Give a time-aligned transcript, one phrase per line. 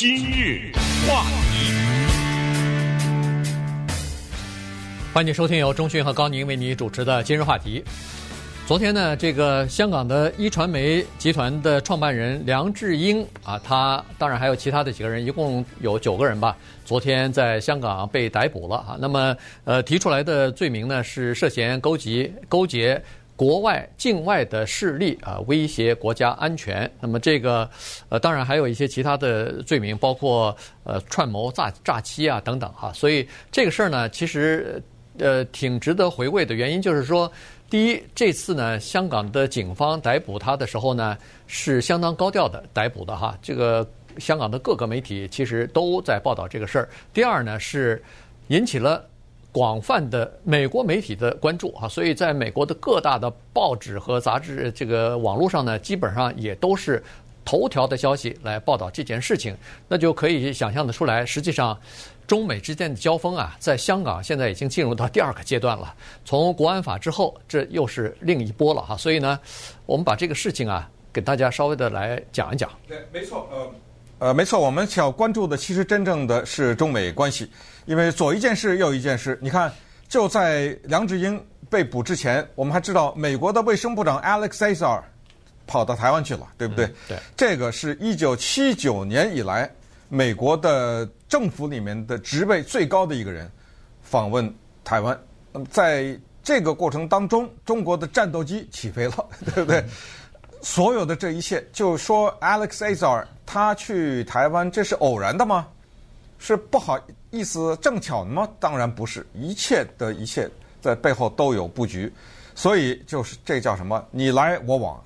[0.00, 0.72] 今日
[1.06, 1.74] 话题，
[5.12, 7.84] 欢迎收听由钟讯和高宁为你主持的今日话题。
[8.66, 16.56] 昨天呢，这个香港的一传媒集团的创办人梁智英啊，他当然还有其他的几个人，一共有九个人吧。
[16.82, 18.96] 昨天在香港被逮捕了啊。
[18.98, 22.98] 那么呃，提出来的罪名呢是涉嫌勾结勾结。
[23.40, 26.90] 国外境外的势力啊，威胁国家安全。
[27.00, 27.66] 那么这个，
[28.10, 30.54] 呃，当然还有一些其他的罪名，包括
[30.84, 32.92] 呃串谋诈诈欺啊等等哈。
[32.92, 34.82] 所以这个事儿呢，其实
[35.16, 36.54] 呃挺值得回味的。
[36.54, 37.32] 原因就是说，
[37.70, 41.16] 第一，这次呢，香港的警方逮捕他的时候呢，
[41.46, 43.34] 是相当高调的逮捕的哈。
[43.40, 43.88] 这个
[44.18, 46.86] 香港的各个媒体其实都在报道这个事儿。
[47.14, 48.04] 第二呢，是
[48.48, 49.02] 引起了。
[49.52, 57.02] 广泛的美国媒体的关注啊，所以在美国的各大的报纸和杂志，这个网络上呢，基本上也都是
[57.44, 59.56] 头条的消息来报道这件事情。
[59.88, 61.76] 那就可以想象得出来，实际上
[62.28, 65.92] 中美之间的交锋啊，在香港现在已经进入到第二个阶段了。
[66.24, 68.96] 从国安法之后，这又是另一波了哈。
[68.96, 69.36] 所以呢，
[69.84, 72.70] 我们把这个事情啊，给大家稍微的来讲一讲。
[72.86, 77.50] 对，没错，呃，呃，没错，我们想关注的其实真正的是中美关系。
[77.90, 79.72] 因为左一件事右一件事，你看，
[80.08, 85.02] 就在梁志英被捕之前，我们还知道美国的卫生部长 Alex Azar
[85.66, 86.86] 跑到台湾去了，对不对？
[86.86, 89.68] 嗯、对，这个是一九七九年以来
[90.08, 93.50] 美国的政府里面的职位最高的一个人
[94.02, 95.20] 访问台湾。
[95.50, 99.80] 那么在这个过程当中，中国的战斗机起飞了，对不对？
[99.80, 99.88] 嗯、
[100.62, 105.66] 所有的这一切，就说 Alex Azar 他去台湾，这是偶然的吗？
[106.38, 106.96] 是不好
[107.30, 108.48] 意思，正巧吗？
[108.58, 110.48] 当然不是，一切的一切
[110.80, 112.12] 在背后都有布局，
[112.54, 114.04] 所以就是这叫什么？
[114.10, 115.00] 你来我往，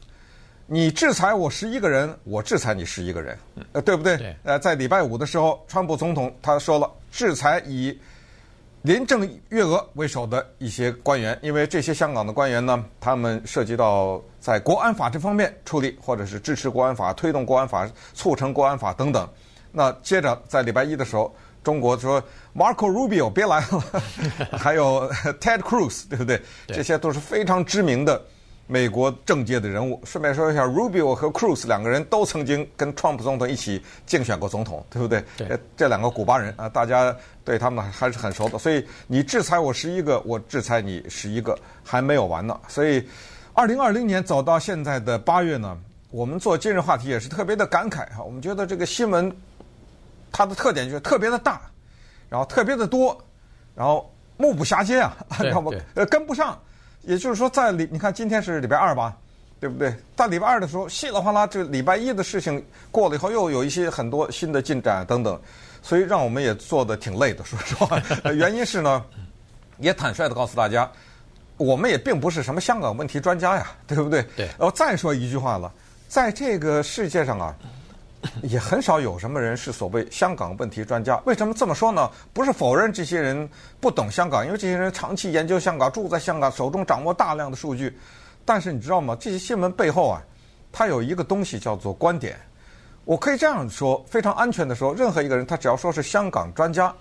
[0.67, 3.39] 你制裁我十一个人，我制裁你十一个人，
[3.73, 4.17] 呃，对不对？
[4.17, 4.37] 对。
[4.43, 7.99] 呃，在礼拜五的时候，川普总统他说了，制裁以
[8.83, 19.29] 林郑月娥为首的一些官员，因为这些香港的官员呢，他们涉及到在国安法这方面处理，或者是支持国安法、推动国安法、促成国安法等等。
[19.71, 21.35] 那接着在礼拜一的时候，
[21.65, 22.23] 中国说
[22.55, 23.85] Marco Rubio 别来了，
[24.57, 25.11] 还有
[25.41, 26.41] Ted Cruz，对不对？
[26.69, 28.23] 这些都是非常知名的
[28.67, 30.01] 美国政界的人物。
[30.05, 35.25] 顺便说一下，Rubio 和 Cruz 两个人都曾经跟 Trump 总统一起竞选过总统，对不对？
[35.39, 35.49] 对。
[35.49, 38.59] 这这两个古巴人啊，大家对他们还是很熟的。
[38.59, 42.61] 所以你制裁我十一个，我制裁你十一个，还没有完呢。
[42.69, 43.03] 所以，
[43.55, 45.77] 二零二零年走到现在的八月呢，
[46.11, 48.23] 我们做今日话题也是特别的感慨哈。
[48.23, 49.35] 我们觉得这个新闻。
[50.37, 51.61] 它的特点就是特别的大，
[52.29, 53.17] 然后特别的多，
[53.73, 55.71] 然后目不暇接啊，知道吗？
[55.95, 56.61] 呃，跟不上。
[57.03, 59.17] 也就是说，在礼，你看今天是礼拜二吧，
[59.61, 59.95] 对不对？
[60.17, 65.41] 在礼拜二的时候，稀里哗啦，这礼拜一的事情过了以后，又有一些很多新的进展等等，
[65.83, 68.03] 所以让我们也做的挺累的，说实话。
[68.33, 69.05] 原因是呢，
[69.79, 70.91] 也坦率的告诉大家，
[71.59, 74.23] 我们也并不是什么香港问题专家呀，对不对？
[74.35, 74.47] 对。
[74.47, 75.71] 然后再说一句话了，
[76.09, 77.55] 在这个世界上啊。
[78.43, 81.21] 也很少有什么人是所谓香港问题专家。
[81.25, 82.11] 为什么这么说呢？
[82.33, 83.49] 不是否认这些人
[83.81, 87.99] 不懂香港，因为这些人长期研究香港，住在香港，手中掌握大量的数据。
[88.45, 89.17] 但是你知道吗？
[89.19, 90.23] 这些新闻背后啊，
[90.73, 92.39] 它有一个东西叫做观点。
[93.05, 96.95] 我可以这样说，非常安全的说，任何一个人，他只要说是香港专家，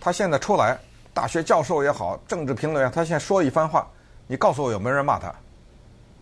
[0.00, 0.78] 他现在出来，
[1.12, 3.88] 大学教授也好，政治评论员，他现在说一番话，
[4.26, 5.34] 你告诉我有没有人骂他？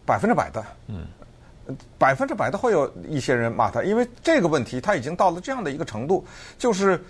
[0.06, 0.64] 百分之百的。
[0.86, 1.06] 嗯。
[1.98, 6.24] 百分之百的会有一些人骂他，因为这个问题他已经到了这样的一个程度，
[6.58, 7.02] 就是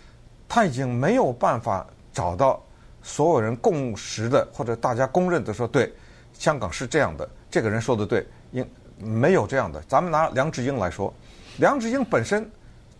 [0.49, 2.63] 他已经没有办法找到
[3.03, 5.93] 所有人共识的或者大家公认的说，对，
[6.33, 8.67] 香港是这样的，这个人说的对，应
[8.99, 9.83] 没有这样的。
[9.87, 11.13] 咱们拿梁智英来说，
[11.59, 12.49] 梁智英本身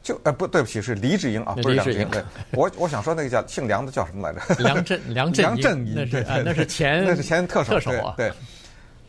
[0.03, 2.09] 就呃不对不起是黎智英啊，不是梁智英。
[2.11, 4.63] 对，我我想说那个叫姓梁的叫什么来着？
[4.63, 8.31] 梁振 梁振梁振英，那是那是前那是前特首特首啊，对，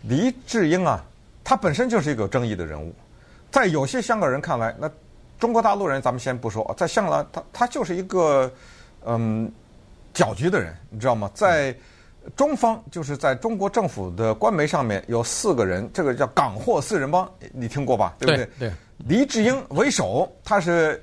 [0.04, 1.04] 黎智英啊。
[1.48, 2.94] 他本身就是一个有争议的人物，
[3.50, 4.92] 在有些香港人看来，那
[5.40, 8.52] 中国大陆人咱们先不说，在香港他他就是一个
[9.06, 9.50] 嗯
[10.14, 11.32] 搅局的人，你知道吗？
[11.34, 11.74] 在
[12.36, 18.14] 中方，就是在中国政府的官媒上面有四个人，这个叫港货四人帮，你听过吧？
[18.20, 18.50] 对不对？
[18.60, 18.74] 对。
[19.08, 21.02] 黎智英为首，他是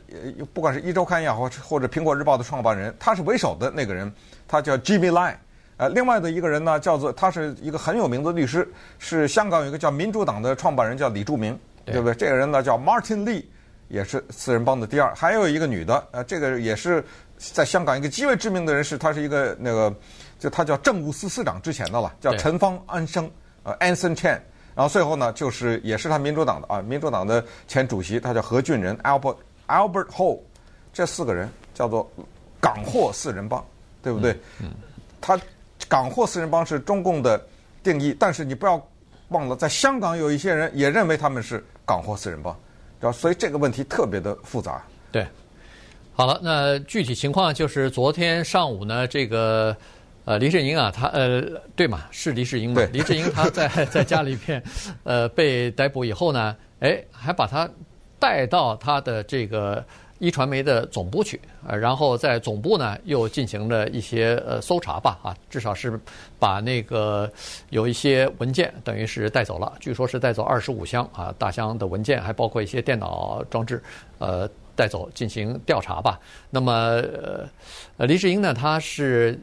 [0.53, 4.13] 不管是一周刊也好，或者苹果日报的创办人，他是为首的那个人，
[4.47, 5.35] 他叫 Jimmy Lai。
[5.85, 8.67] 呃，另外的一个人呢，叫做他是一个很有名的律师，
[8.99, 12.15] 是香港有一个叫民主党的创办人，叫李柱铭，对，对不对？
[12.15, 13.45] 这个人呢叫 Martin Lee，
[13.89, 15.15] 也是四人帮的第二。
[15.15, 17.05] 还有一个女的，呃，这个也是
[17.37, 19.95] 在香港一个极为知名的人士，他是一个那个，
[20.39, 23.31] 就他叫政务司司长之前的了，叫陈方安生，
[23.63, 24.41] 呃，Anson Chan。
[24.75, 29.37] 然后最后呢，就是也是他民主党的啊，民主党的前主席，他叫何俊仁，Albert
[29.69, 30.41] Albert Ho。
[30.93, 32.11] 这四个人叫做
[32.61, 33.65] 港货四人帮，
[34.03, 34.33] 对不对？
[34.61, 34.71] 嗯，嗯
[35.21, 35.39] 他
[35.89, 37.41] 港货四人帮是中共的
[37.83, 38.81] 定义，但是你不要
[39.29, 43.13] 忘了，在香港有一些人也认为他们是港货四人帮？
[43.13, 44.83] 所以这个问题特别的复杂。
[45.13, 45.27] 对，
[46.15, 49.77] 好了，那具体情况就是昨天上午呢，这个。
[50.27, 51.43] 呃，黎智英啊，他呃，
[51.77, 52.81] 对嘛，是黎智英嘛？
[52.95, 54.63] 黎智英他在 在家里边，
[55.03, 57.69] 呃，被逮捕以后呢，哎，还把他
[58.19, 59.85] 带到他的这个
[60.19, 66.01] 一传媒的总部去，呃，然后在总部呢又进行了一些呃搜查吧，啊，至少是
[66.39, 67.31] 把那个
[67.71, 73.83] 有一些文件等于是带走了，据说是带走二十五箱啊大箱的文件，还包括一些电脑装置，
[74.19, 76.19] 呃，带走进行调查吧。
[76.51, 76.73] 那么
[77.97, 79.39] 呃，黎智英呢，他是。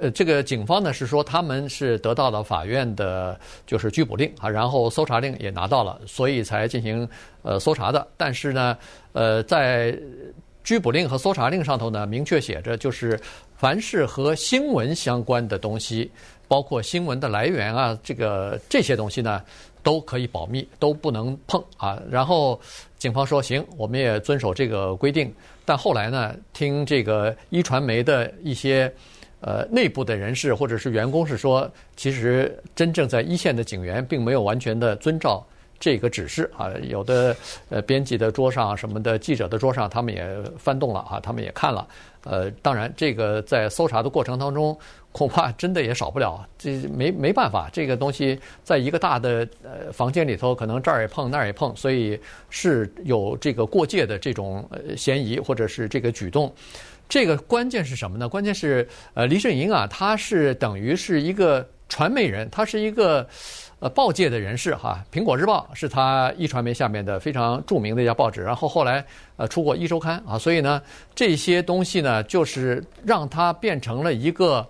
[0.00, 7.06] 呃，这个警方呢是说他们是得到了法院的，就是拘捕令啊，然后搜查令也拿到了，所以才进行
[7.42, 8.06] 呃搜查的。
[8.16, 8.78] 但是呢，
[9.12, 9.94] 呃，在
[10.64, 13.20] 拘捕令和搜查令上头呢，明确写着，就是
[13.56, 16.10] 凡是和新闻相关的东西，
[16.48, 19.42] 包括新闻的来源啊，这个这些东西呢，
[19.82, 22.00] 都可以保密，都不能碰啊。
[22.10, 22.58] 然后
[22.98, 25.30] 警方说行，我们也遵守这个规定。
[25.66, 28.90] 但后来呢，听这个一传媒的一些。
[29.40, 35.44] 呃，内部的人士或者是员工是说，其实真正在一线的警员并没有完全的遵照
[35.78, 36.70] 这个指示啊。
[36.82, 37.34] 有的
[37.70, 40.26] 呃，编辑的桌上什么的，记者的桌上，他们也
[40.58, 41.86] 翻动了啊，他们也看了。
[42.24, 44.78] 呃，当然，这个在搜查的过程当中，
[45.10, 46.46] 恐怕真的也少不了。
[46.58, 52.20] 这没没办法，这个东西在一个大的呃房间里头，可能这儿也碰那儿也碰，所以
[52.50, 56.52] 是有这个过界的这种呃嫌疑或者是这个举动。
[57.10, 58.28] 这个关键是什么呢？
[58.28, 63.26] 关键是，呃，黎智英啊，他是等于是一个传媒人，他是一个
[63.80, 65.04] 呃报界的人士哈。
[65.12, 69.04] 苹果日报是他壹传媒下面的非常著名的一家报纸，然后后来
[69.36, 70.80] 呃出过壹周刊啊，所以呢，
[71.12, 74.64] 这些东西呢，就是让他变成了一个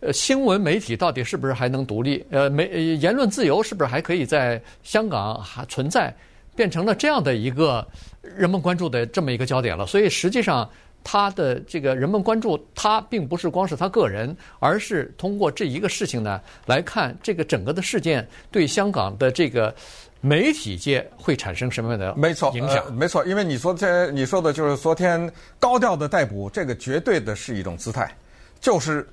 [0.00, 2.22] 呃新闻媒体到底是不是还能独立？
[2.30, 2.66] 呃，媒
[2.96, 6.14] 言论自由是不是还可以在香港还存在？
[6.54, 7.88] 变成了这样的一个
[8.20, 9.86] 人们关注的这么一个焦点了。
[9.86, 10.68] 所以实际上。
[11.04, 19.74] 他的这个人们关注他，并不是光是他个人，而是通过这一个事情呢来看这个整个的事件对香港的这个
[20.20, 22.94] 媒体界会产生什么样的没错影响？
[22.94, 28.14] 没错，因为你说这你说的就是昨天高调的逮捕，这个绝对的是一种姿态，
[28.60, 29.06] 就是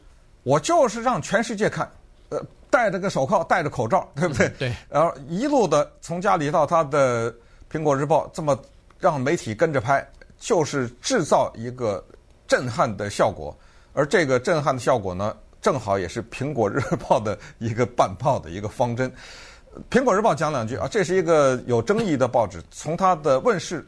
[0.43, 1.89] 我就是让全世界看，
[2.29, 2.39] 呃，
[2.69, 4.49] 戴着个手铐，戴着口罩，对不对？
[4.59, 4.73] 对。
[4.87, 7.33] 然后一路的从家里到他的
[7.71, 8.55] 苹果日报，这么
[8.99, 10.07] 让媒体跟着拍。
[10.39, 12.03] 就是制造一个
[12.47, 13.55] 震撼的效果，
[13.93, 19.11] 而这个震撼的效果呢，正好也是《苹果日报》的一个办报的一个方针。
[19.91, 23.85] 《苹果日报》讲两句啊，这是一个有争议的报纸，从它的问世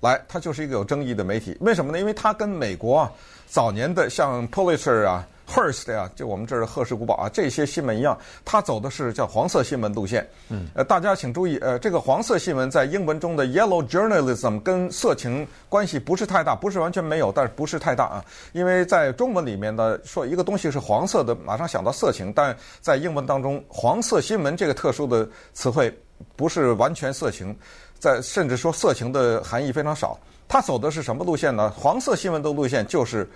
[0.00, 1.56] 来，它就是一个有争议的媒体。
[1.60, 1.98] 为什么呢？
[1.98, 3.10] 因为它跟美国啊
[3.48, 5.26] 早年的像 Pulitzer 啊。
[5.46, 10.26] Hearst 呀，就我们这儿的赫氏古堡啊，这些新闻一样，它走的是叫黄色新闻路线。
[10.48, 18.24] 嗯，呃，大家请注意，呃，这个黄色新闻在英文中的 Yellow Journalism 跟色情关系不是太大，不是完全没有，但是不是太大啊。
[18.52, 25.94] 因为在中文里面呢，说一个东西是黄色的，马上想到色情，但在英文当中，黄色新闻这个特殊的词汇
[26.36, 27.54] 不是完全色情，
[27.98, 30.18] 在甚至说色情的含义非常少。
[30.48, 31.70] 它走的是什么路线呢？
[31.76, 33.28] 黄色新闻的路线就是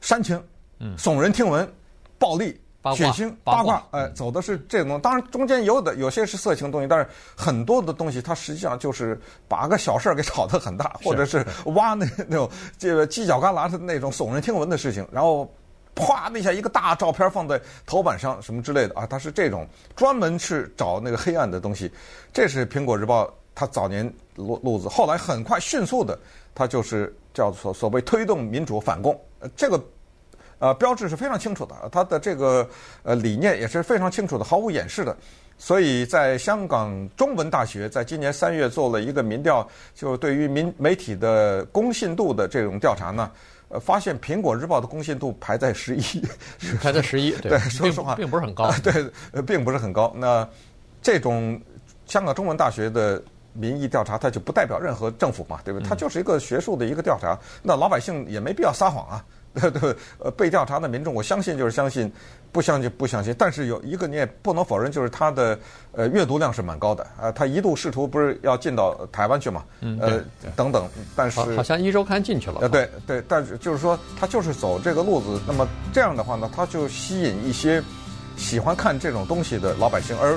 [0.00, 0.42] 煽情。
[0.84, 1.66] 嗯，耸人听闻，
[2.18, 2.60] 暴力、
[2.94, 5.00] 血腥、八卦，哎，走的是这种。
[5.00, 15.50] 当然，中间有的有些是色情东西，但是很多的东西，它实际上就是把个小事儿给炒得很大，或者是挖那那种这个犄角旮旯的那种耸人听闻的事情，然后
[15.94, 21.90] 啪那下一个大照片放在头版上什么之类的啊，它是这种专门去找那个黑暗的东西。
[22.30, 26.18] 这是苹果日报它早年路路子，后来很快迅速的，
[26.54, 29.18] 它就是叫做所谓推动民主反共，
[29.56, 29.82] 这个。
[30.58, 32.68] 呃，标志是非常清楚的，它的这个
[33.02, 35.16] 呃理念也是非常清楚的，毫无掩饰的。
[35.56, 43.30] 所以在香港中文大学在今年三月做了一个民调，就对于民媒体的公信度的这种调查呢，
[43.68, 46.02] 呃，发现《苹果日报》的公信度排在十一，
[46.82, 48.92] 排在十一， 对，说实话并，并不是很高，对，
[49.30, 50.12] 呃，并不是很高。
[50.16, 50.46] 那
[51.00, 51.60] 这种
[52.06, 55.88] 香港中文大学的民意调查，它就不代表任何政府嘛，对不对？
[55.88, 59.24] 它就是一个学术的一个调查，那老百姓也没必要撒谎啊。
[59.54, 62.10] 对对，呃，被调查的民众，我相信就是相信，
[62.50, 63.34] 不相信不相信。
[63.38, 65.58] 但是有一个你也不能否认，就是他的
[65.92, 67.30] 呃阅读量是蛮高的啊。
[67.30, 69.64] 他一度试图不是要进到台湾去嘛？
[69.80, 70.22] 嗯，呃，
[70.56, 70.88] 等等。
[71.14, 72.58] 但是好像一周刊进去了。
[72.62, 75.40] 呃，对对，但是就是说他就是走这个路子。
[75.46, 77.82] 那么这样的话呢，他就吸引一些
[78.36, 80.36] 喜欢看这种东西的老百姓，而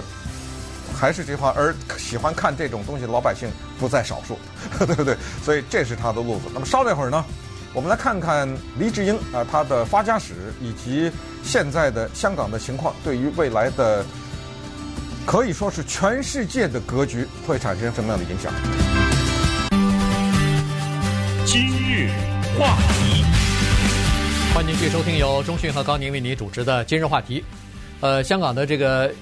[0.96, 4.38] 还是这句话，而喜欢看这种东西的老百姓不在少数，
[4.86, 5.16] 对不对？
[5.44, 6.44] 所以这是他的路子。
[6.54, 7.24] 那么稍等一会儿呢，
[7.78, 11.12] 我们来看看黎智英啊，他的发家史以及
[11.44, 14.04] 现在的香港的情况，对于未来的
[15.28, 18.52] 可以说是全世界的格局会产生什么样的影响？
[21.46, 22.10] 今日
[22.58, 23.24] 话题，
[24.56, 27.46] 欢迎继续收听由中讯和高宁为你主持的今日话题。
[28.00, 29.14] 呃，香港的这个。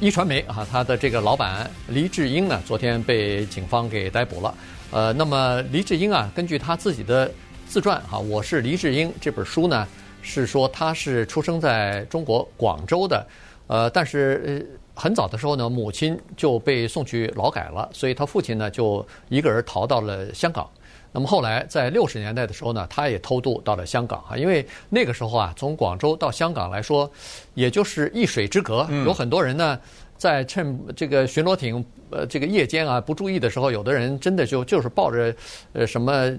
[0.00, 4.54] 一传媒啊，他的这个老板黎智英呢，昨天被警方给逮捕了。
[4.90, 7.30] 呃，那么黎智英啊，根据他自己的
[7.70, 9.86] 自传哈，我是黎智英这本书呢，
[10.22, 13.24] 是说他是出生在中国广州的。
[13.68, 20.68] 呃，但是很早的时候呢，母亲就被送去劳改了，所以他父亲呢就一个人逃到了香港。
[21.12, 27.08] 那么后来在六十年代的时候呢，他也偷渡到了香港啊，因为那个时候啊，从广州到香港来说，
[27.54, 29.78] 也就是一水之隔，有很多人呢。
[30.18, 35.34] 在趁这个巡逻艇呃这个夜间啊不注意的时候，有的人真的就就是抱着
[35.72, 36.30] 呃什么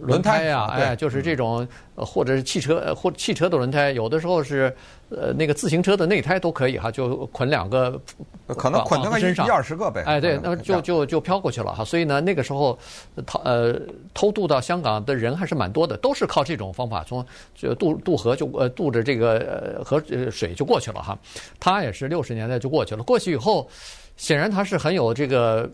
[0.00, 1.66] 轮胎啊，哎，就是这种
[1.96, 4.72] 或者是汽车或汽车的轮胎，有的时候是
[5.10, 8.00] 呃那个自行车的内胎都可以哈，就捆两个，
[8.56, 10.04] 可能捆在身上一二十个呗。
[10.06, 11.84] 哎，对，那么就就就飘过去了哈。
[11.84, 12.78] 所以呢，那个时候
[13.26, 13.74] 逃呃
[14.12, 19.38] 偷渡到香港的人还是蛮多的，都是靠这种方法从就渡渡河就呃渡着这个
[19.78, 20.00] 呃河
[20.30, 21.18] 水就过去了哈。
[21.58, 23.18] 他也是六十年代就过去了，过。
[23.24, 23.66] 去以后，
[24.16, 25.70] 显然他是很有这个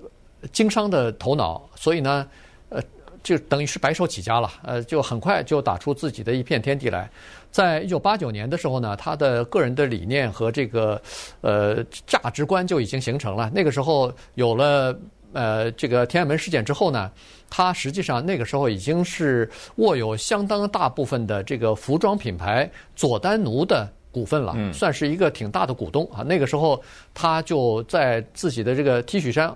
[0.50, 2.26] 经商的头脑，所以呢，
[2.70, 2.82] 呃，
[3.23, 7.11] 就等于是白手起家了，呃，就很快就打出自己的一片天地来。
[7.50, 11.00] 在一九八九年的时候呢，他的个人的理念和这个
[11.42, 13.50] 呃价值观就已经形成了。
[13.52, 14.99] 那个时候有了
[15.32, 17.11] 呃这个天安门事件之后呢，
[17.50, 23.87] 他实际上那个时候已经是握有相当大部分的这个服装品牌佐丹奴的。
[24.12, 26.23] 股份了，算是一个挺大的股东啊。
[26.23, 26.83] 那个时候，
[27.14, 29.55] 他就在自己的这个 T 恤衫，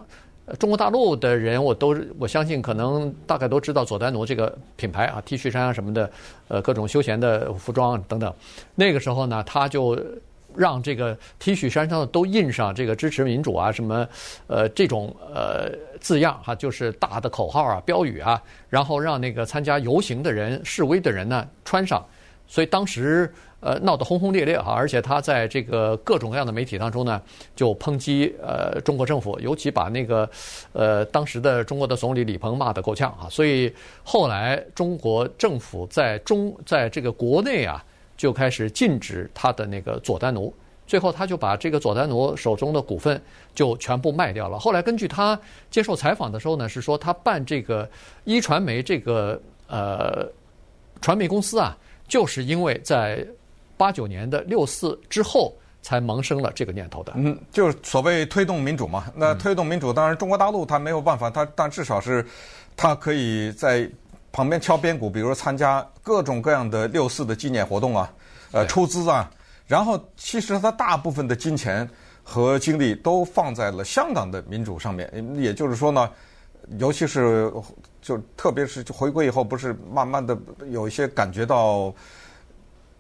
[0.59, 6.11] 中国大陆的人我都我相信可能大概都知道佐丹奴这个品牌啊，T 恤衫啊什么的，
[6.49, 8.33] 呃，各种休闲的服装等等。
[8.75, 9.99] 那个时候呢，他就
[10.55, 14.07] 让这个 T 恤衫上都印上这个支持民主啊什么
[14.47, 15.69] 呃这种呃
[15.99, 22.05] 字样哈，就是大的口号啊标语啊，然后让那个参加游行的人示威的人呢穿上。
[22.47, 23.33] 所以当时。
[23.67, 27.19] 呃，闹得轰轰烈烈哈，而且他在这个各种各样的媒体当中呢，
[27.57, 30.29] 就抨击呃中国政府，尤其把那个
[30.75, 33.25] 呃当时的中国的总理李鹏骂得够呛啊。
[33.31, 33.73] 所以
[34.03, 37.83] 后来中国政府在中在这个国内啊，
[38.19, 40.53] 就开始禁止他的那个佐丹奴，
[40.87, 43.19] 最后他就把这个佐丹奴手中的股份
[43.55, 44.59] 就全部卖掉了。
[44.59, 47.89] 后来根据他接受采访的时候呢，是说他办这个
[48.25, 50.29] 一传媒这个呃
[51.01, 51.75] 传媒公司啊，
[52.15, 53.27] 就是因为在
[53.77, 55.53] 八九年的六四之后，
[55.83, 57.13] 才萌生了这个念头的。
[57.17, 59.13] 嗯，就是所谓推动民主嘛。
[59.17, 62.25] 那推动民主，当然中国大陆它没有办法，它但至少是，
[62.77, 63.91] 它可以在
[64.31, 68.13] 旁边敲边鼓，比如说参加各种各样的六四的纪念活动啊，
[68.53, 69.29] 呃，出资啊。
[69.67, 71.91] 然后其实它大部分的金钱
[72.23, 75.13] 和精力都放在了香港的民主上面。
[75.35, 76.09] 也就是说呢，
[76.79, 77.53] 尤其是
[78.05, 80.39] 就特别是回归以后，不是慢慢的
[80.71, 81.93] 有一些感觉到。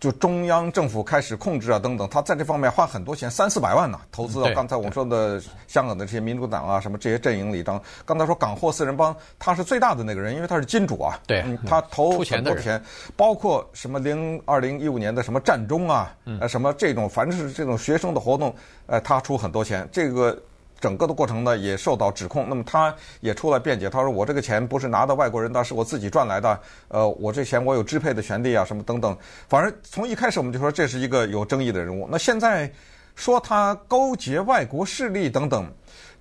[0.00, 7.80] 就中央政府开始控制啊，等等，他在这方面花很多钱，三四百万呢，投资到刚才我们说的香港的这些民主党啊，什么这些阵营里当。
[8.04, 12.82] 刚才说港货四人帮，他是最大的那个人，因为他是金主啊，对，他投很多钱，
[13.16, 20.38] 包括什么零二零一五年的什么战中啊，呃，什么这种，凡是这种学生的活动，呃，他出很多钱，这个。
[20.84, 22.46] 整个的过程呢，也受到指控。
[22.46, 26.60] 那么他也出来辩解，他说：“我这个钱不是拿的外国人的，是我自己赚来的。
[26.88, 29.16] 呃，我这钱我有支配的权利啊，什么等等。
[29.48, 32.06] 反正从一开始我们就说这是一个有争议的人物。
[32.12, 32.70] 那现在
[33.14, 35.66] 说他勾结外国势力等等，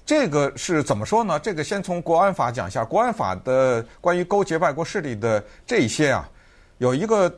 [0.05, 1.37] 这个是怎么说呢？
[1.37, 2.85] 这个先从国安法讲一下。
[2.85, 6.29] 国安法的关于勾结外国势力的这些啊，
[6.77, 7.29] 有一个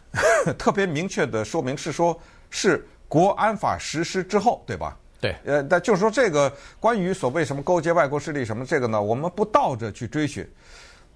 [0.58, 4.94] 特别明确的说明，是说是国安法实施之后，对吧？”
[5.26, 10.48] 对，呃，但就是说，这个关于所谓什么勾结外国势力什么这个呢，我们不倒着去追寻。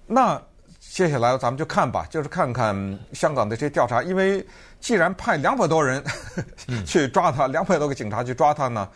[0.05, 0.41] 那
[0.79, 4.45] 接下来咱们就看吧，就是看看香港的这些调查，因为
[4.79, 6.03] 既然派两百多人
[6.85, 8.89] 去抓他，两百多个警察去抓他呢，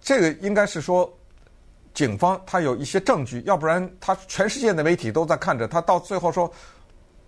[0.00, 1.12] 这个应该是说
[1.92, 6.52] 警方他有一些证据，要不然他全世界的媒体都在看着他，到最后说，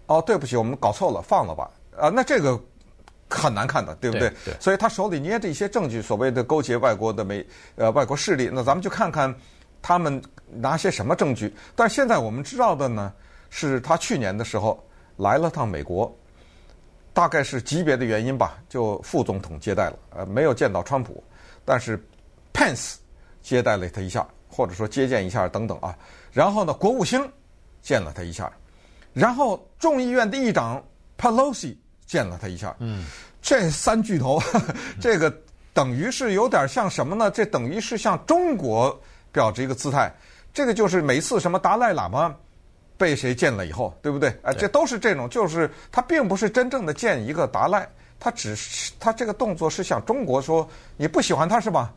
[0.06, 1.70] 哦，对不起，我们搞错了，放了吧。
[1.98, 2.60] 啊，那这个。
[3.30, 4.28] 很难看的，对不对？
[4.28, 4.54] 对，对。
[4.60, 7.44] 所以他手里捏着一些证据，所谓的勾结外国的美
[7.76, 8.50] 呃外国势力。
[8.52, 9.34] 那咱们就看看
[9.82, 10.20] 他们
[10.50, 11.54] 拿些什么证据。
[11.74, 13.12] 但是现在我们知道的呢，
[13.50, 14.82] 是他去年的时候
[15.16, 16.14] 来了趟美国，
[17.12, 21.22] 大概是级别的原因吧，就副总统接待了，呃，没有见到川普。
[21.64, 22.02] 但是
[22.52, 22.94] Pence
[23.42, 25.96] 接待了他一下，或者说接见一下等等啊。
[26.32, 27.20] 然后呢，国务卿
[27.82, 28.50] 见了他一下，
[29.12, 30.82] 然后众议院的议长
[31.18, 31.76] Pelosi
[32.08, 32.74] 见了他一下。
[32.80, 33.04] 嗯，
[33.40, 35.32] 这三巨头，呵呵 这个
[35.72, 37.30] 等于是有点像什么呢？
[37.30, 39.00] 这等于是向中国
[39.30, 40.12] 表示一个姿态。
[40.52, 42.34] 这个就是每次什么达赖喇嘛
[42.96, 44.36] 被谁见了以后，对不对？
[44.42, 47.88] 哎，这都是这种，就是他并不是真正的见一个达赖，
[48.18, 51.94] 他只是他这个动作是向中国说，你不喜欢他是吧？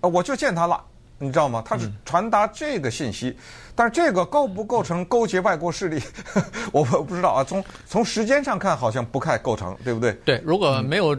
[0.00, 0.84] 啊，我就见他了。
[1.22, 1.62] 你知道吗？
[1.64, 3.36] 他是传达这个信息，嗯、
[3.76, 6.02] 但是这个构不构成勾结外国势力，
[6.72, 7.44] 我 我不知道啊。
[7.44, 10.12] 从从时间上看，好像不太构成，对不对？
[10.24, 11.14] 对，如果没有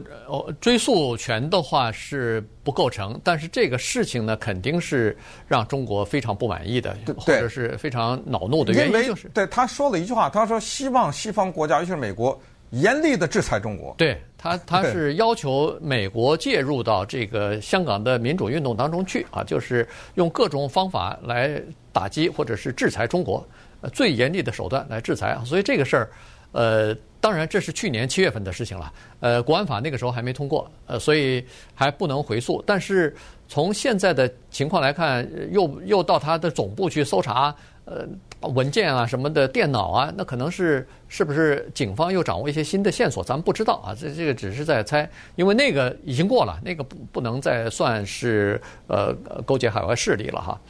[0.60, 5.16] 追溯权的话是不构成，但是这个事情呢，肯定是
[5.48, 12.38] 让中国非常不满意的，对或者是非常恼怒的原因，就是对他说了一句话，他说希望西方国家，尤其是美国。
[12.70, 23.46] 严厉的制裁中国，对他，他是要求美国介入到这个香港的民主运动当中去啊，就是用各种方法来打击或者是制裁中国，
[23.92, 25.44] 最严厉的手段来制裁啊。
[25.44, 26.10] 所以这个事儿，
[26.52, 31.44] 呃，当然这是去年七月份的事情了，呃，国安法那个时候还没通过，呃，所以
[31.74, 32.62] 还不能回溯。
[32.66, 33.14] 但是
[33.46, 37.54] 从现在的情况来看，又又到他的总部去搜查。
[37.86, 38.08] 呃，
[38.48, 43.22] 文件啊什么的，电脑啊，那可能是是不是警方又掌握一些新的线索？
[43.24, 49.14] 咱们不知道啊，这这个只是在猜，因为那个已经过了，那个不不能再算是呃
[49.46, 50.60] 勾结海外势力了哈。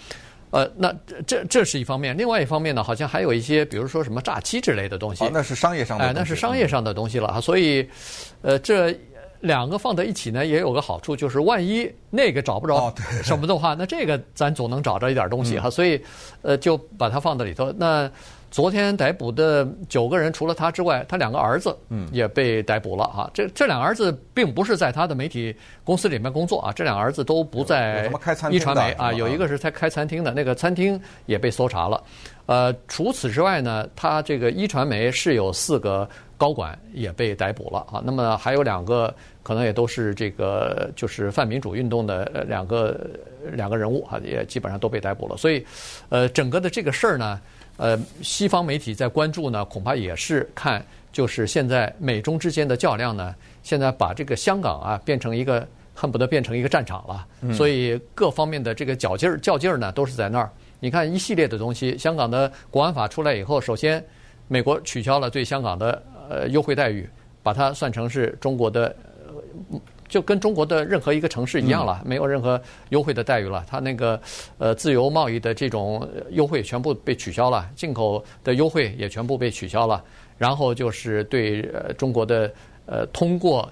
[0.50, 0.94] 呃，那
[1.26, 5.24] 这这是一方面，另外一方面呢，好像还有一些，比如说什么诈欺之类的东西。
[5.24, 6.04] 哦，那是商业上的。
[6.04, 7.88] 哎，那是商业上的东西了哈，所以，
[8.42, 8.96] 呃，这。
[9.44, 15.68] 两个放在一起呢，也有个好处，就是万一那个找不着什么的话，那这个咱总能找着一点东西哈。
[15.68, 16.02] 所以，
[16.40, 17.70] 呃，就把它放在里头。
[17.76, 18.10] 那
[18.50, 21.76] 昨天逮捕的九个人，除了他之外，他两个儿子
[22.10, 23.28] 也被逮捕了哈。
[23.34, 28.10] 这这两个儿子并不是在他的媒体公司里面工作啊，这两个儿子都不在
[28.50, 29.12] 一传媒啊。
[29.12, 32.02] 有一个是在开餐厅的，那个餐厅也被搜查了。
[32.46, 38.02] 呃，除此之外呢，他这个一传媒是有四个高管也被逮捕了啊。
[38.04, 39.14] 那么还有两个。
[39.44, 42.98] 可能也都是这个，就是泛民主运动的两个
[43.52, 45.36] 两个人物啊，也基本上都被逮捕了。
[45.36, 45.62] 所以，
[46.08, 47.38] 呃，整个的这个事儿呢，
[47.76, 57.26] 呃，西方媒体在关注呢，恐怕也是看，就是现在美中之间的较量呢，现在把这个香港啊变成一个恨不得变成一个战场了。
[57.52, 60.50] 所以各方面的这个较劲儿较劲儿呢，都是在那儿。
[60.80, 64.02] 你看一系列的东西，香港的国安法出来以后，首先
[64.48, 67.08] 美国取消了对香港的呃优惠待遇，
[67.42, 68.94] 把它算成是中国的。
[70.06, 72.60] 就跟中国的任何一个城市一样了，没有任何
[72.90, 73.64] 优惠的待遇了。
[73.66, 74.20] 它那个
[74.58, 80.04] 呃自由贸易的这种优惠全部被取消了，进口的优惠也全部被取消了。
[80.38, 82.52] 然后就是对呃中国的
[82.86, 83.68] 呃通过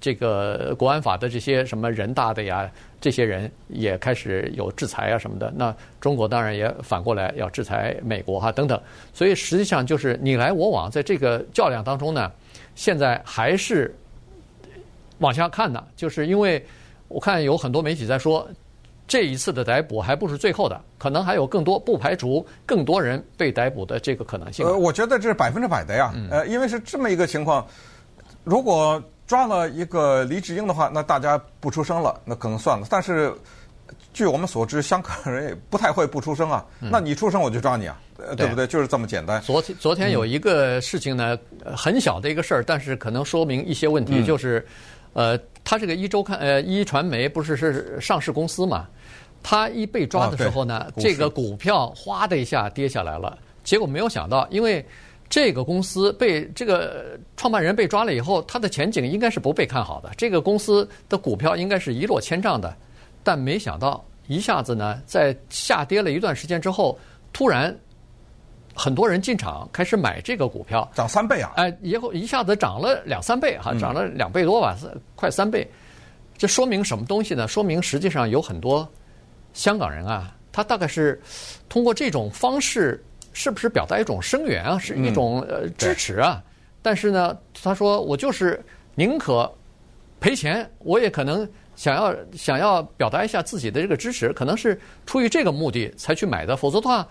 [0.00, 5.52] 这个国安法的这些什么人大的呀，这些人也开始有制裁啊什么的。
[5.56, 8.80] 那中国当然也反过来要制裁美国哈等等。
[9.12, 12.30] 所以实际上就是你来我往，在这个较量当中呢，
[12.74, 13.94] 现在还是。
[15.20, 16.64] 往下看呢，就是因为
[17.08, 18.48] 我看有很多媒体在说，
[19.08, 24.64] 这一次的逮捕还不是最后的，可能还有更多，不排除更多人被逮捕的这个可能性。
[24.64, 26.14] 呃，我觉得这是百分之百的呀。
[26.30, 27.66] 呃，因为是这么一个情况，
[28.44, 32.84] 如果抓了一个黎智英的话，那大家不出声了，那可能算了。
[32.90, 33.32] 但是
[34.12, 36.66] 据我们所知，香港人也不太会不出声啊。
[36.80, 37.96] 那你出声，我就抓你啊，
[38.36, 38.66] 对不对？
[38.66, 39.40] 就是这么简单。
[39.42, 41.38] 昨天昨天有一个事情呢，
[41.76, 44.66] 很小的一个事儿，但是可能说明一些问题，就是。
[45.14, 48.86] 呃，他这个一周刊呃一传媒不是是上市公司嘛？
[49.42, 53.36] 他一被抓的时候呢，这个股票哗的一下跌下来了。
[53.64, 54.84] 结果没有想到，因为
[55.28, 60.10] 这个公司被这个创办人被抓了以后，他的前景应该是不被看好的。
[60.16, 62.74] 这个公司的股票应该是一落千丈的。
[63.22, 66.98] 但没想到一下子呢，在下跌了一段时间之后，
[67.32, 67.76] 突然。
[68.74, 71.50] 很多人进场开始买这个股票，涨三倍啊！
[71.56, 74.78] 哎，以后一下子涨了两三倍哈，涨了两倍多吧，
[75.16, 75.68] 快三倍。
[76.36, 77.48] 这说明什么东西呢？
[77.48, 78.88] 说明实际上有很多
[79.52, 81.20] 香港人啊，他大概是
[81.68, 86.42] 通过这种方式，是不是表达一种声援啊，是一种呃支持啊？
[86.82, 88.62] 但是呢，他说我就是
[88.94, 89.50] 宁可
[90.20, 97.06] 赔钱，我也可能想要想要表达一下自己的这个支持，可能是出于这个目的才去买的，否则的话。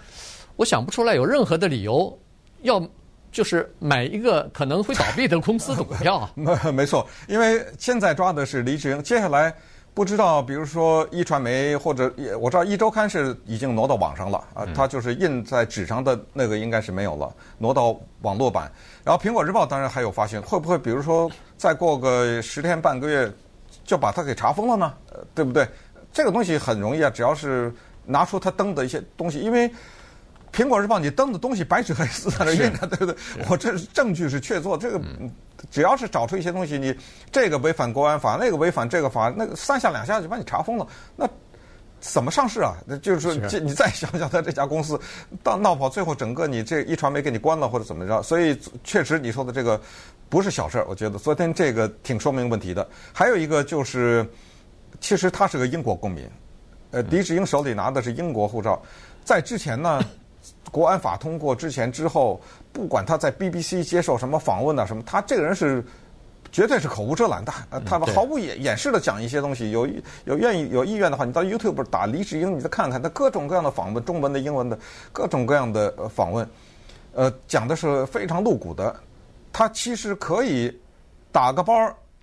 [0.55, 2.19] 我想不出来有任何的理由，
[2.63, 2.81] 要
[3.31, 6.31] 就是买一个可能会倒闭的公司的股票啊。
[6.33, 9.53] 没没错，因为现在抓的是黎智英，接下来
[9.97, 18.71] 不知道，比如说一传媒或者我知道一周刊是已经挪到网上了啊，它就是印在纸上的那个应该是没有了，挪到网络版。
[19.03, 23.33] 然后苹果日报当然还有发行，会不会比如说再过个十天半个月
[23.83, 24.93] 就把它给查封了呢？
[25.33, 25.67] 对不对？
[26.13, 27.73] 这个东西很容易啊，只要是
[28.05, 29.67] 拿出它登的一些东西，因为。
[30.51, 33.15] 苹果日报，你登的东西白纸黑字在那印着，对不对？
[33.47, 34.99] 我这证据是确凿，这个
[35.69, 36.95] 只要是找出一些东西，你
[37.31, 41.29] 这个违反国安法，那个违反这个法，那个三下两下就把你查封了，那
[41.99, 42.75] 怎么上市啊？
[42.85, 44.99] 那就是说，这你再想想，他这家公司
[45.43, 48.23] 到闹跑，最后整个你这一传媒给你关了或者怎么着？
[48.23, 49.79] 所以确实你说的这个
[50.29, 52.87] 不是小事儿，我觉得昨天这个挺说明问题的。
[53.13, 54.25] 还有一个就是，
[54.99, 56.27] 其实他是个英国公民，
[56.91, 58.81] 呃，狄志英手里拿的是英国护照，
[59.23, 60.03] 在之前呢。
[60.71, 62.39] 国安法通过之前之后，
[62.73, 65.83] 不管他在 BBC 接受什么访问啊什么，他这个人是
[66.51, 69.71] 绝对是口无遮拦的，呃，他毫不掩掩饰的讲一些东西。
[69.71, 69.87] 有
[70.25, 74.77] 有愿意有意愿的话，你到 YouTube 打黎智英，你再看看他各种各样的访问，中文的、英文的，
[75.11, 76.47] 各种各样的访问，
[77.13, 78.95] 呃，讲的是非常露骨的。
[79.53, 80.77] 他其实可以
[81.31, 81.73] 打个包，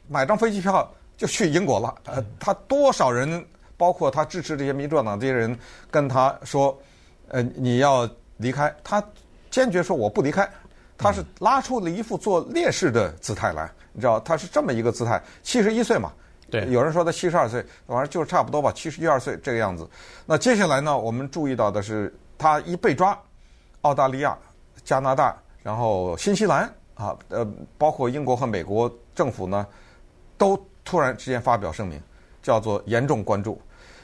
[0.09, 1.94] 买张飞机票就去英国了。
[2.04, 3.44] 呃，他多少人，
[3.76, 5.59] 包括他支持这些民主党这些人，
[5.90, 6.76] 跟他说，
[7.28, 8.09] 呃，你要。
[8.38, 9.02] 离开，他
[9.50, 10.48] 坚决说我不离开，
[10.98, 16.12] 他是拉出了一副做烈士的姿态来，你知道，他是这么一个姿态，七十一岁嘛，
[16.50, 19.88] 对，有人说他七十二岁，反正就是差不多吧，七十一二岁这个样子。
[20.26, 23.16] 那接下来呢，我们注意到的是，他一被抓，
[23.82, 24.36] 澳大利亚、
[24.84, 26.62] 加拿大，然后新西兰
[26.94, 27.46] 啊，呃，
[27.78, 29.66] 包括英国和美国政府呢，
[30.36, 32.00] 都突然之间发表声明，
[32.42, 33.60] 叫做严重关注。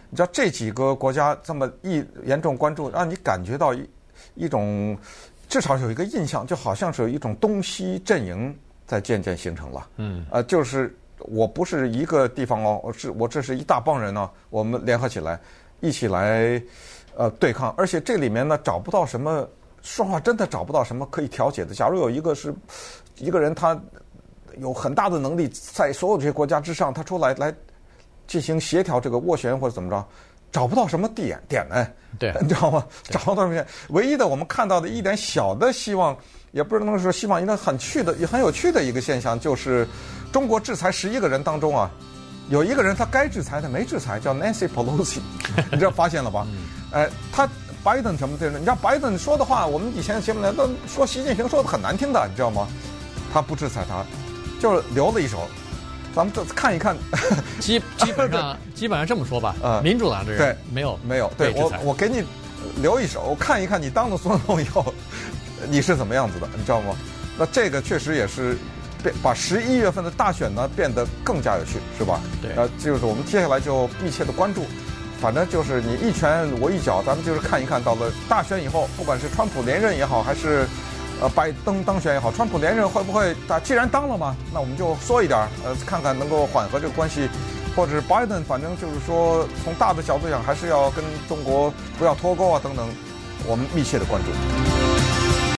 [0.09, 3.89] 你知道这几个国家这么一严重关注，让你感觉到一。
[4.35, 4.97] 一种
[5.49, 9.89] 至少有一个印象，就好像是有一种东西阵营在渐渐形成了。
[9.97, 15.41] 嗯，呃，就是我不是一个地方哦，我是我这是一大帮人呢，我们联合起来
[15.81, 16.63] 一起来
[17.17, 19.49] 呃对抗，而且这里面呢找不到什么
[19.83, 21.75] 说话，真的找不到什么可以调解的。
[21.75, 22.55] 假如有一个是
[23.19, 23.79] 一个人，他
[24.59, 27.55] 有很大的能力，在所有这些国家之上，他出来来
[28.27, 30.07] 进行协调这个斡旋或者怎么着。
[30.53, 31.87] 找不到什么点点呢？
[32.19, 32.85] 对， 你知道吗？
[33.09, 33.67] 找不到什么点。
[33.91, 36.17] 唯一的我们看到的一点小的希望，
[36.53, 39.87] 也不是能说希望，应该很趣的，也很有趣的一个现象，就是
[40.33, 41.91] 中国制裁十一个人当中啊，
[42.49, 45.21] 有一个人他该制裁的没制裁，叫 Nancy Pelosi，
[45.71, 46.47] 你知道发现了吧？
[46.93, 47.49] 哎，他
[47.85, 48.51] 拜登什么的？
[48.51, 52.67] 你知道拜登说的话，我们以前节目里都说习近平说的很难听的，你知道吗？
[53.33, 54.05] 他不制裁他，
[54.61, 55.47] 就是留了一手。
[56.15, 56.97] 咱们这看一看，
[57.61, 62.25] 基基本上 基本上这么说吧，呃，民主党的人对没有没有，对我我给你
[62.83, 64.93] 留一手，我看一看你当了总统以后
[65.69, 66.97] 你是怎么样子的，你知道吗？
[67.39, 68.57] 那这个确实也是
[69.03, 72.21] 变把十一月份的大选呢变得更加有趣，是吧？
[72.43, 74.65] 对，呃，就是我们接下来就密切的关注，
[75.21, 80.67] 反正就是你一拳我一脚，咱们就是看一看到了大选以后，不管是川普连任也好，还是。
[81.21, 83.37] 呃，拜登当选也好，川普连任会不会？
[83.47, 87.29] 他既然当了嘛，那我们就缩一点儿，呃，看看能够缓和这个关系，
[87.77, 92.89] 或者是拜登，反正就是说，从大的角度讲，还是要跟中国不要脱钩啊，等等，
[93.47, 94.90] 我们密切的关注。